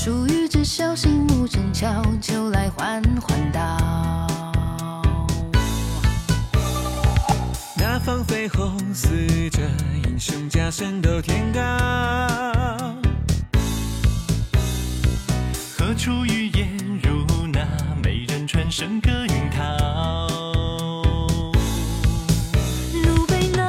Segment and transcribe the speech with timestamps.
[0.00, 3.60] 属于这小行无正巧，就来缓缓道。
[7.76, 9.08] 那方绯红似
[9.50, 9.60] 这
[10.04, 11.60] 英雄家，身斗天高，
[15.76, 17.66] 何处语言如那
[18.00, 20.28] 美人传声歌云涛。
[23.02, 23.64] 如被楼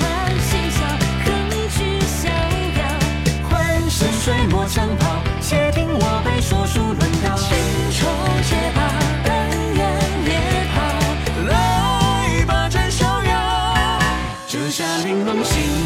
[0.00, 0.84] 换新笑，
[1.24, 2.28] 鹤鸣逍
[2.76, 5.09] 遥，欢水墨长袍。
[15.10, 15.79] Mong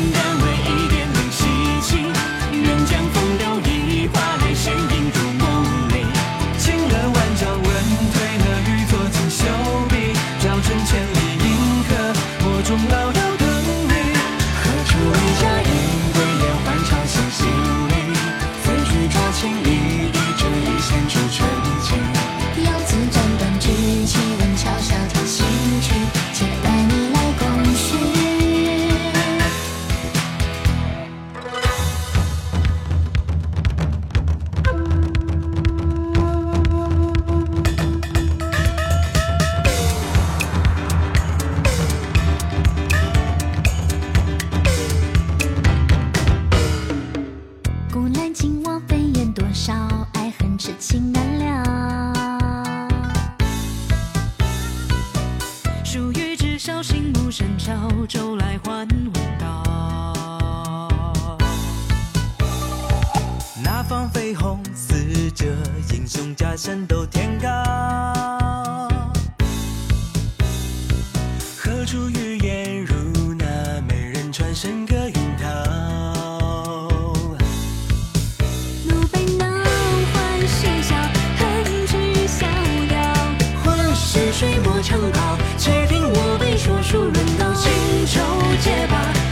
[85.56, 87.70] 且听我辈说书，人道，星
[88.06, 88.20] 球
[88.62, 89.23] 皆罢。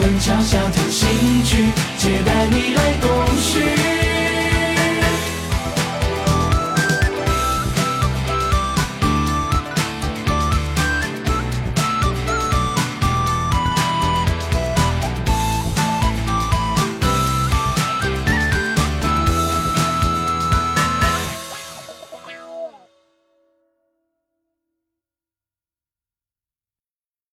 [0.00, 0.75] 问桥下。